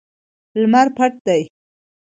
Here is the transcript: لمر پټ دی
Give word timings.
لمر 0.61 0.87
پټ 0.97 1.13
دی 1.25 1.41